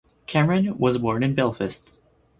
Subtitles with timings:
[0.25, 1.99] Cameron was born in Belfast.